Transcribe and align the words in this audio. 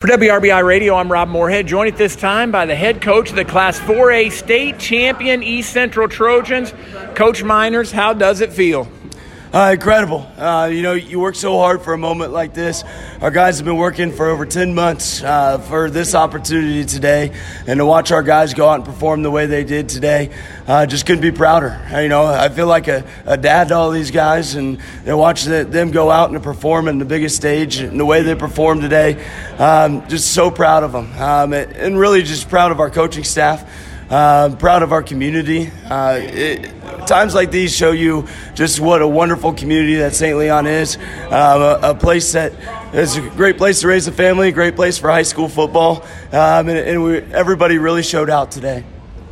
For 0.00 0.08
WRBI 0.08 0.64
Radio, 0.64 0.94
I'm 0.94 1.12
Rob 1.12 1.28
Moorhead, 1.28 1.66
joined 1.66 1.92
at 1.92 1.98
this 1.98 2.16
time 2.16 2.50
by 2.50 2.64
the 2.64 2.74
head 2.74 3.02
coach 3.02 3.28
of 3.28 3.36
the 3.36 3.44
Class 3.44 3.78
4A 3.80 4.32
state 4.32 4.78
champion 4.78 5.42
East 5.42 5.74
Central 5.74 6.08
Trojans, 6.08 6.72
Coach 7.14 7.42
Miners. 7.42 7.92
How 7.92 8.14
does 8.14 8.40
it 8.40 8.50
feel? 8.50 8.88
Uh, 9.52 9.72
incredible. 9.72 10.24
Uh, 10.38 10.66
you 10.66 10.80
know, 10.80 10.92
you 10.92 11.18
work 11.18 11.34
so 11.34 11.58
hard 11.58 11.82
for 11.82 11.92
a 11.92 11.98
moment 11.98 12.32
like 12.32 12.54
this. 12.54 12.84
Our 13.20 13.32
guys 13.32 13.56
have 13.56 13.64
been 13.64 13.78
working 13.78 14.12
for 14.12 14.28
over 14.28 14.46
10 14.46 14.76
months 14.76 15.24
uh, 15.24 15.58
for 15.58 15.90
this 15.90 16.14
opportunity 16.14 16.84
today. 16.84 17.32
And 17.66 17.78
to 17.78 17.84
watch 17.84 18.12
our 18.12 18.22
guys 18.22 18.54
go 18.54 18.68
out 18.68 18.76
and 18.76 18.84
perform 18.84 19.24
the 19.24 19.30
way 19.32 19.46
they 19.46 19.64
did 19.64 19.88
today, 19.88 20.30
uh, 20.68 20.86
just 20.86 21.04
couldn't 21.04 21.22
be 21.22 21.32
prouder. 21.32 21.84
You 22.00 22.08
know, 22.08 22.26
I 22.26 22.48
feel 22.48 22.68
like 22.68 22.86
a, 22.86 23.04
a 23.26 23.36
dad 23.36 23.68
to 23.68 23.74
all 23.74 23.90
these 23.90 24.12
guys 24.12 24.54
and, 24.54 24.78
to 25.04 25.16
watch 25.16 25.42
the, 25.42 25.64
them 25.64 25.90
go 25.90 26.12
out 26.12 26.30
and 26.30 26.40
perform 26.40 26.86
in 26.86 27.00
the 27.00 27.04
biggest 27.04 27.34
stage 27.34 27.78
and 27.78 27.98
the 27.98 28.06
way 28.06 28.22
they 28.22 28.36
performed 28.36 28.82
today. 28.82 29.20
Um, 29.58 30.06
just 30.08 30.32
so 30.32 30.52
proud 30.52 30.84
of 30.84 30.92
them. 30.92 31.12
Um, 31.20 31.54
and 31.54 31.98
really 31.98 32.22
just 32.22 32.48
proud 32.48 32.70
of 32.70 32.78
our 32.78 32.88
coaching 32.88 33.24
staff. 33.24 33.68
Uh, 34.10 34.54
proud 34.56 34.84
of 34.84 34.92
our 34.92 35.02
community. 35.02 35.72
Uh, 35.88 36.18
it, 36.20 36.70
times 37.10 37.34
like 37.34 37.50
these 37.50 37.74
show 37.74 37.90
you 37.90 38.28
just 38.54 38.78
what 38.78 39.02
a 39.02 39.08
wonderful 39.08 39.52
community 39.52 39.96
that 39.96 40.14
St. 40.14 40.38
Leon 40.38 40.68
is. 40.68 40.96
Um, 40.96 41.02
a, 41.32 41.80
a, 41.82 41.94
place 41.94 42.32
that 42.32 42.52
is 42.94 43.16
a 43.16 43.20
great 43.30 43.56
place 43.58 43.80
to 43.80 43.88
raise 43.88 44.06
a 44.06 44.12
family, 44.12 44.48
a 44.48 44.52
great 44.52 44.76
place 44.76 44.96
for 44.96 45.10
high 45.10 45.24
school 45.24 45.48
football, 45.48 46.02
um, 46.30 46.68
and, 46.68 46.78
and 46.78 47.02
we, 47.02 47.18
everybody 47.18 47.78
really 47.78 48.04
showed 48.04 48.30
out 48.30 48.52
today. 48.52 48.84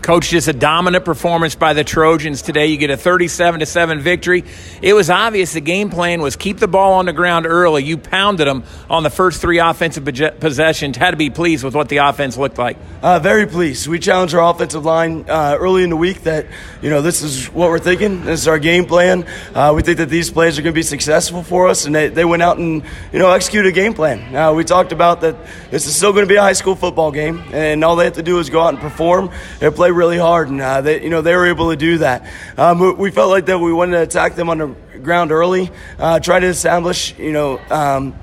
Coach, 0.09 0.31
just 0.31 0.49
a 0.49 0.55
dominant 0.55 1.05
performance 1.05 1.55
by 1.55 1.75
the 1.75 1.85
Trojans 1.85 2.41
today. 2.41 2.69
You 2.69 2.79
get 2.79 2.89
a 2.89 2.97
37 2.97 3.61
to 3.61 3.67
7 3.67 4.01
victory. 4.01 4.43
It 4.81 4.95
was 4.95 5.11
obvious 5.11 5.53
the 5.53 5.61
game 5.61 5.91
plan 5.91 6.23
was 6.23 6.35
keep 6.35 6.57
the 6.57 6.67
ball 6.67 6.95
on 6.95 7.05
the 7.05 7.13
ground 7.13 7.45
early. 7.45 7.85
You 7.85 7.99
pounded 7.99 8.47
them 8.47 8.65
on 8.89 9.03
the 9.03 9.11
first 9.11 9.43
three 9.43 9.59
offensive 9.59 10.07
possessions. 10.41 10.97
Had 10.97 11.11
to 11.11 11.19
be 11.19 11.29
pleased 11.29 11.63
with 11.63 11.75
what 11.75 11.91
the 11.91 11.99
offense 11.99 12.39
looked 12.39 12.57
like. 12.57 12.79
Uh, 13.03 13.19
very 13.19 13.47
pleased. 13.47 13.87
We 13.87 13.99
challenged 13.99 14.35
our 14.35 14.51
offensive 14.51 14.83
line 14.83 15.27
uh, 15.29 15.59
early 15.61 15.85
in 15.85 15.91
the 15.91 15.97
week 15.97 16.23
that, 16.23 16.47
you 16.81 16.89
know, 16.89 17.03
this 17.03 17.21
is 17.21 17.45
what 17.53 17.69
we're 17.69 17.79
thinking. 17.79 18.25
This 18.25 18.41
is 18.41 18.49
our 18.49 18.59
game 18.59 18.87
plan. 18.87 19.27
Uh, 19.55 19.75
we 19.77 19.83
think 19.83 19.99
that 19.99 20.09
these 20.09 20.31
plays 20.31 20.59
are 20.59 20.63
going 20.63 20.73
to 20.73 20.79
be 20.79 20.83
successful 20.83 21.43
for 21.43 21.69
us, 21.69 21.85
and 21.85 21.95
they, 21.95 22.09
they 22.09 22.25
went 22.25 22.43
out 22.43 22.57
and, 22.57 22.83
you 23.13 23.19
know, 23.19 23.31
executed 23.31 23.69
a 23.69 23.73
game 23.73 23.93
plan. 23.93 24.35
Uh, 24.35 24.55
we 24.55 24.65
talked 24.65 24.93
about 24.93 25.21
that 25.21 25.37
this 25.71 25.87
is 25.87 25.95
still 25.95 26.13
going 26.13 26.25
to 26.25 26.29
be 26.29 26.37
a 26.37 26.41
high 26.41 26.55
school 26.55 26.75
football 26.75 27.13
game, 27.13 27.45
and 27.53 27.85
all 27.85 27.95
they 27.95 28.07
have 28.07 28.15
to 28.15 28.23
do 28.23 28.39
is 28.39 28.49
go 28.49 28.63
out 28.63 28.71
and 28.71 28.79
perform 28.79 29.31
and 29.61 29.75
play 29.75 29.91
really 29.99 30.17
hard, 30.17 30.49
and 30.49 30.61
uh, 30.61 30.81
they, 30.81 31.03
you 31.03 31.11
know, 31.11 31.21
they 31.21 31.35
were 31.35 31.47
able 31.47 31.71
to 31.71 31.77
do 31.77 31.99
that. 31.99 32.31
Um, 32.57 32.97
we 32.97 33.11
felt 33.11 33.31
like 33.31 33.47
that 33.47 33.59
we 33.59 33.73
wanted 33.73 33.97
to 33.97 34.03
attack 34.03 34.37
them 34.37 34.49
on 34.49 34.59
the 34.59 34.67
ground 35.03 35.33
early, 35.33 35.71
uh, 35.99 36.21
try 36.21 36.39
to 36.39 36.47
establish, 36.47 37.19
you 37.19 37.33
know, 37.33 37.61
um, 37.71 38.15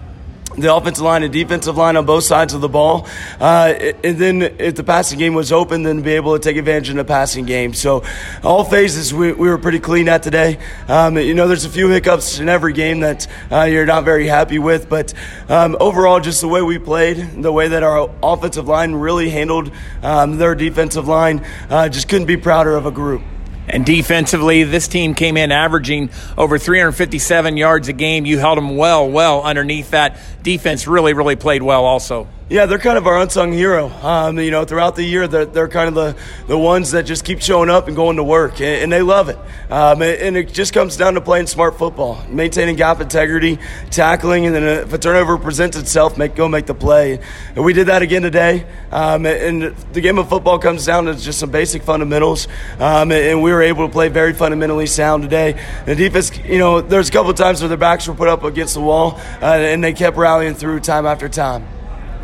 the 0.58 0.74
offensive 0.74 1.04
line 1.04 1.24
and 1.24 1.34
defensive 1.34 1.78
line 1.78 1.98
on 1.98 2.06
both 2.06 2.24
sides 2.24 2.54
of 2.54 2.62
the 2.62 2.70
ball. 2.70 3.08
Uh, 3.40 3.74
and 4.04 4.18
then 4.18 4.42
if 4.42 4.76
the 4.76 4.84
passing 4.84 5.20
game 5.20 5.34
was 5.34 5.52
open, 5.52 5.84
then 5.84 6.02
be 6.02 6.14
able 6.14 6.38
to 6.38 6.40
take 6.40 6.58
advantage 6.58 6.90
in 6.90 6.98
the 6.98 7.06
passing 7.06 7.46
game. 7.46 7.74
So 7.74 8.04
all 8.44 8.64
phases 8.64 9.14
we, 9.14 9.34
we 9.34 9.50
were 9.50 9.58
pretty 9.58 9.80
clean 9.80 10.08
at 10.08 10.24
today. 10.24 10.60
Um, 10.88 11.18
you 11.18 11.34
know, 11.34 11.48
there's 11.48 11.66
a 11.66 11.70
few 11.70 11.90
hiccups 11.90 12.40
in 12.40 12.50
every 12.50 12.74
game 12.74 13.02
that 13.02 13.28
uh, 13.52 13.64
you're 13.64 13.86
not 13.86 14.06
very 14.06 14.28
happy 14.28 14.60
with, 14.60 14.90
but 14.90 15.14
um, 15.50 15.76
overall, 15.80 16.20
just 16.20 16.42
the 16.42 16.48
way 16.48 16.62
we 16.62 16.80
played, 16.80 17.18
the 17.42 17.52
way 17.52 17.68
that 17.68 17.84
our 17.84 18.10
offensive 18.24 18.68
line 18.68 18.94
really 18.94 19.30
handled 19.30 19.72
um, 20.04 20.38
their 20.38 20.56
defensive 20.56 21.08
line, 21.08 21.46
uh, 21.70 21.90
just 21.90 22.08
couldn't 22.08 22.28
be 22.28 22.38
prouder 22.38 22.76
of 22.76 22.86
a 22.86 22.92
group. 22.92 23.22
And 23.68 23.86
defensively, 23.86 24.64
this 24.64 24.88
team 24.88 25.16
came 25.16 25.38
in 25.38 25.52
averaging 25.52 26.10
over 26.38 26.58
357 26.58 27.58
yards 27.58 27.88
a 27.88 27.94
game. 27.94 28.26
You 28.26 28.38
held 28.38 28.58
them 28.58 28.78
well, 28.78 29.10
well 29.10 29.42
underneath 29.44 29.92
that. 29.92 30.18
Defense 30.44 30.88
really, 30.88 31.14
really 31.14 31.36
played 31.36 31.64
well 31.64 31.86
also. 31.86 32.28
Yeah, 32.48 32.68
they're 32.68 32.78
kind 32.78 32.96
of 32.96 33.08
our 33.08 33.20
unsung 33.20 33.52
hero. 33.54 33.90
Um, 33.90 34.38
you 34.38 34.52
know, 34.52 34.66
throughout 34.66 34.96
the 34.96 35.02
year, 35.02 35.28
they're, 35.28 35.46
they're 35.46 35.68
kind 35.68 35.88
of 35.88 35.96
the, 35.96 36.16
the 36.46 36.56
ones 36.56 36.92
that 36.92 37.08
just 37.08 37.26
keep 37.26 37.42
showing 37.42 37.72
up 37.72 37.88
and 37.88 37.96
going 37.96 38.18
to 38.18 38.24
work, 38.24 38.62
and, 38.62 38.84
and 38.84 38.94
they 38.94 39.02
love 39.02 39.30
it. 39.30 39.38
Um, 39.72 40.04
and 40.04 40.38
it 40.38 40.54
just 40.54 40.72
comes 40.72 40.96
down 40.96 41.16
to 41.16 41.22
playing 41.22 41.48
smart 41.48 41.80
football, 41.80 42.24
maintaining 42.30 42.76
gap 42.76 43.02
integrity, 43.02 43.58
tackling, 43.90 44.46
and 44.46 44.54
then 44.54 44.64
if 44.64 44.94
a 44.94 45.00
turnover 45.00 45.40
presents 45.40 45.76
itself, 45.76 46.20
make 46.20 46.36
go 46.36 46.48
make 46.48 46.68
the 46.68 46.76
play. 46.76 47.20
And 47.56 47.66
we 47.66 47.74
did 47.74 47.88
that 47.88 48.04
again 48.04 48.22
today. 48.22 48.68
Um, 48.92 49.26
and 49.26 49.76
the 49.94 50.02
game 50.02 50.20
of 50.20 50.30
football 50.30 50.60
comes 50.60 50.86
down 50.86 51.06
to 51.06 51.16
just 51.16 51.40
some 51.40 51.50
basic 51.50 51.82
fundamentals, 51.82 52.48
um, 52.78 53.12
and 53.12 53.42
we 53.42 53.52
were 53.52 53.64
able 53.64 53.88
to 53.88 53.92
play 53.92 54.10
very 54.10 54.34
fundamentally 54.34 54.86
sound 54.86 55.24
today. 55.24 55.60
The 55.88 55.96
defense, 55.96 56.38
you 56.46 56.60
know, 56.60 56.82
there's 56.82 57.10
a 57.10 57.12
couple 57.12 57.34
times 57.34 57.62
where 57.62 57.70
their 57.70 57.78
backs 57.80 58.08
were 58.08 58.14
put 58.14 58.28
up 58.28 58.44
against 58.44 58.76
the 58.76 58.82
wall, 58.82 59.20
uh, 59.42 59.46
and 59.46 59.84
they 59.84 59.94
kept 59.94 60.16
rallying 60.16 60.54
through 60.54 60.82
time 60.82 61.08
after 61.08 61.28
time. 61.28 61.75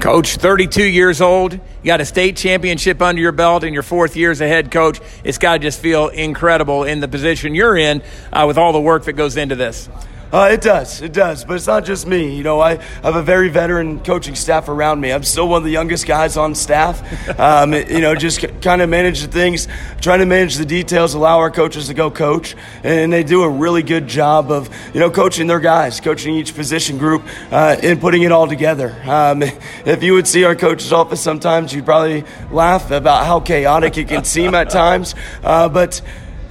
Coach, 0.02 0.38
32 0.38 0.84
years 0.84 1.22
old, 1.22 1.54
you 1.54 1.60
got 1.86 2.02
a 2.02 2.06
state 2.06 2.36
championship 2.36 3.04
under 3.04 3.22
your 3.22 3.32
belt 3.32 3.64
in 3.64 3.72
your 3.72 3.84
fourth 3.84 4.16
year 4.16 4.32
as 4.32 4.42
a 4.42 4.48
head 4.48 4.72
coach. 4.72 5.00
It's 5.24 5.38
got 5.38 5.54
to 5.54 5.60
just 5.60 5.80
feel 5.80 6.08
incredible 6.08 6.86
in 6.86 7.02
the 7.02 7.08
position 7.08 7.54
you're 7.54 7.78
in 7.78 8.02
uh, 8.34 8.46
with 8.48 8.58
all 8.58 8.74
the 8.74 8.82
work 8.82 9.06
that 9.06 9.14
goes 9.14 9.38
into 9.38 9.56
this. 9.56 9.90
Uh, 10.31 10.50
it 10.50 10.62
does, 10.62 11.02
it 11.02 11.12
does, 11.12 11.44
but 11.44 11.56
it's 11.56 11.68
not 11.68 11.84
just 11.84 12.08
me. 12.08 12.34
You 12.34 12.44
know, 12.44 12.62
I 12.62 12.75
have 13.03 13.18
a 13.18 13.22
very 13.22 13.50
veteran 13.50 14.00
coaching 14.00 14.36
staff 14.36 14.69
around 14.69 15.02
me. 15.02 15.12
I'm 15.12 15.24
still 15.24 15.50
one 15.50 15.58
of 15.58 15.64
the 15.66 15.72
youngest 15.72 16.08
guys 16.08 16.38
on 16.38 16.56
staff. 16.56 17.02
Um, 17.42 17.74
you 17.74 18.02
know, 18.02 18.14
just 18.14 18.46
kind 18.62 18.81
of 18.81 18.90
manage 18.90 19.22
the 19.22 19.28
things, 19.28 19.68
trying 20.00 20.20
to 20.20 20.25
manage 20.25 20.58
the 20.58 20.66
details, 20.66 21.14
allow 21.16 21.40
our 21.40 21.50
coaches 21.50 21.88
to 21.88 21.94
go 21.94 22.12
coach, 22.12 22.56
and 22.84 23.12
they 23.12 23.24
do 23.24 23.41
a 23.44 23.50
really 23.50 23.81
good 23.81 24.08
job 24.08 24.52
of 24.52 24.70
you 24.94 25.00
know 25.00 25.09
coaching 25.09 25.47
their 25.47 25.59
guys, 25.59 26.00
coaching 26.00 26.36
each 26.36 26.56
position 26.56 26.97
group, 26.97 27.24
uh, 27.52 27.78
and 27.81 28.00
putting 28.00 28.24
it 28.24 28.31
all 28.31 28.47
together. 28.47 28.96
Um, 29.06 29.41
if 29.86 30.03
you 30.03 30.14
would 30.14 30.28
see 30.28 30.44
our 30.44 30.56
coach's 30.56 30.94
office 30.94 31.22
sometimes, 31.22 31.74
you'd 31.74 31.86
probably 31.86 32.25
laugh 32.52 32.91
about 32.91 33.25
how 33.25 33.40
chaotic 33.40 33.97
it 33.97 34.08
can 34.08 34.24
seem 34.24 34.53
at 34.53 34.70
times, 34.70 35.16
uh, 35.44 35.68
but 35.70 36.02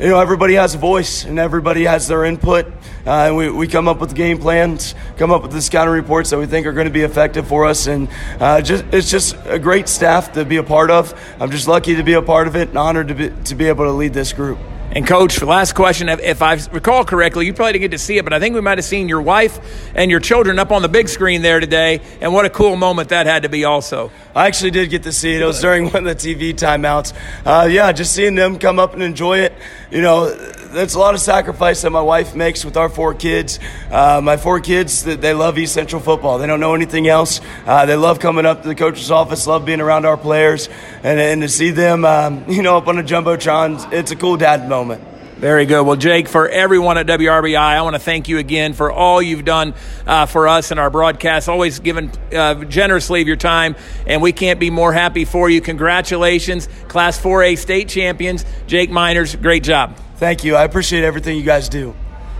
you 0.00 0.08
know, 0.08 0.18
everybody 0.18 0.54
has 0.54 0.74
a 0.74 0.78
voice 0.78 1.26
and 1.26 1.38
everybody 1.38 1.84
has 1.84 2.08
their 2.08 2.24
input. 2.24 2.66
Uh, 3.06 3.10
and 3.10 3.36
we, 3.36 3.50
we 3.50 3.68
come 3.68 3.86
up 3.86 4.00
with 4.00 4.14
game 4.14 4.38
plans, 4.38 4.94
come 5.18 5.30
up 5.30 5.42
with 5.42 5.52
the 5.52 5.60
scouting 5.60 5.92
reports 5.92 6.30
that 6.30 6.38
we 6.38 6.46
think 6.46 6.66
are 6.66 6.72
going 6.72 6.86
to 6.86 6.92
be 6.92 7.02
effective 7.02 7.46
for 7.46 7.66
us. 7.66 7.86
And 7.86 8.08
uh, 8.40 8.62
just, 8.62 8.82
it's 8.92 9.10
just 9.10 9.36
a 9.44 9.58
great 9.58 9.90
staff 9.90 10.32
to 10.32 10.46
be 10.46 10.56
a 10.56 10.62
part 10.62 10.90
of. 10.90 11.12
I'm 11.38 11.50
just 11.50 11.68
lucky 11.68 11.96
to 11.96 12.02
be 12.02 12.14
a 12.14 12.22
part 12.22 12.48
of 12.48 12.56
it 12.56 12.70
and 12.70 12.78
honored 12.78 13.08
to 13.08 13.14
be, 13.14 13.30
to 13.44 13.54
be 13.54 13.66
able 13.66 13.84
to 13.84 13.92
lead 13.92 14.14
this 14.14 14.32
group. 14.32 14.58
And 14.92 15.06
coach, 15.06 15.40
last 15.40 15.76
question, 15.76 16.08
if 16.08 16.42
I 16.42 16.54
recall 16.72 17.04
correctly, 17.04 17.46
you 17.46 17.54
probably 17.54 17.74
didn't 17.74 17.82
get 17.82 17.90
to 17.92 17.98
see 17.98 18.18
it, 18.18 18.24
but 18.24 18.32
I 18.32 18.40
think 18.40 18.56
we 18.56 18.60
might 18.60 18.76
have 18.76 18.84
seen 18.84 19.08
your 19.08 19.22
wife 19.22 19.60
and 19.94 20.10
your 20.10 20.18
children 20.18 20.58
up 20.58 20.72
on 20.72 20.82
the 20.82 20.88
big 20.88 21.08
screen 21.08 21.42
there 21.42 21.60
today. 21.60 22.00
And 22.20 22.34
what 22.34 22.44
a 22.44 22.50
cool 22.50 22.74
moment 22.74 23.10
that 23.10 23.26
had 23.26 23.44
to 23.44 23.48
be, 23.48 23.64
also. 23.64 24.10
I 24.34 24.48
actually 24.48 24.72
did 24.72 24.90
get 24.90 25.04
to 25.04 25.12
see 25.12 25.32
it. 25.32 25.42
It 25.42 25.44
was 25.44 25.60
during 25.60 25.90
one 25.90 26.08
of 26.08 26.20
the 26.20 26.34
TV 26.34 26.52
timeouts. 26.52 27.14
Uh, 27.46 27.68
yeah, 27.68 27.92
just 27.92 28.12
seeing 28.16 28.34
them 28.34 28.58
come 28.58 28.80
up 28.80 28.92
and 28.94 29.02
enjoy 29.02 29.38
it. 29.38 29.52
You 29.92 30.02
know, 30.02 30.34
that's 30.34 30.94
a 30.94 30.98
lot 30.98 31.14
of 31.14 31.20
sacrifice 31.20 31.82
that 31.82 31.90
my 31.90 32.00
wife 32.00 32.34
makes 32.34 32.64
with 32.64 32.76
our 32.76 32.88
four 32.88 33.14
kids. 33.14 33.60
Uh, 33.92 34.20
my 34.20 34.36
four 34.36 34.58
kids, 34.58 35.04
they 35.04 35.34
love 35.34 35.56
East 35.56 35.72
Central 35.72 36.02
football. 36.02 36.38
They 36.38 36.48
don't 36.48 36.60
know 36.60 36.74
anything 36.74 37.06
else. 37.06 37.40
Uh, 37.64 37.86
they 37.86 37.96
love 37.96 38.18
coming 38.18 38.44
up 38.44 38.62
to 38.62 38.68
the 38.68 38.74
coach's 38.74 39.12
office, 39.12 39.46
love 39.46 39.64
being 39.64 39.80
around 39.80 40.04
our 40.04 40.16
players, 40.16 40.68
and, 41.04 41.20
and 41.20 41.42
to 41.42 41.48
see 41.48 41.70
them, 41.70 42.04
um, 42.04 42.44
you 42.48 42.62
know, 42.62 42.76
up 42.76 42.88
on 42.88 42.98
a 42.98 43.04
jumbotron, 43.04 43.92
it's 43.92 44.10
a 44.10 44.16
cool 44.16 44.36
dad 44.36 44.68
moment. 44.68 44.79
Very 45.40 45.64
good. 45.64 45.86
Well, 45.86 45.96
Jake, 45.96 46.28
for 46.28 46.46
everyone 46.46 46.98
at 46.98 47.06
WRBI, 47.06 47.56
I 47.56 47.80
want 47.80 47.94
to 47.94 47.98
thank 47.98 48.28
you 48.28 48.36
again 48.36 48.74
for 48.74 48.92
all 48.92 49.22
you've 49.22 49.46
done 49.46 49.72
uh, 50.06 50.26
for 50.26 50.46
us 50.46 50.70
and 50.70 50.78
our 50.78 50.90
broadcast, 50.90 51.48
always 51.48 51.78
given 51.78 52.10
uh, 52.30 52.62
generously 52.64 53.22
of 53.22 53.26
your 53.26 53.36
time, 53.36 53.74
and 54.06 54.20
we 54.20 54.32
can't 54.32 54.60
be 54.60 54.68
more 54.68 54.92
happy 54.92 55.24
for 55.24 55.48
you. 55.48 55.62
Congratulations, 55.62 56.68
Class 56.88 57.18
4A 57.18 57.56
state 57.56 57.88
champions, 57.88 58.44
Jake 58.66 58.90
Miners. 58.90 59.34
Great 59.34 59.64
job. 59.64 59.96
Thank 60.16 60.44
you. 60.44 60.56
I 60.56 60.64
appreciate 60.64 61.04
everything 61.04 61.38
you 61.38 61.42
guys 61.42 61.70
do. 61.70 61.94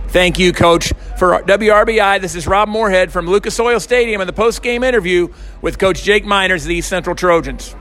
Thank 0.09 0.39
you, 0.39 0.53
Coach. 0.53 0.93
For 1.17 1.43
WRBI, 1.43 2.21
this 2.21 2.35
is 2.35 2.47
Rob 2.47 2.69
Moorhead 2.69 3.11
from 3.11 3.27
Lucas 3.27 3.59
Oil 3.59 3.81
Stadium 3.81 4.21
in 4.21 4.27
the 4.27 4.35
post 4.35 4.63
game 4.63 4.85
interview 4.85 5.29
with 5.63 5.79
Coach 5.79 6.03
Jake 6.03 6.27
Miners 6.27 6.65
of 6.65 6.69
the 6.69 6.75
East 6.75 6.91
Central 6.91 7.17
Trojans. 7.17 7.75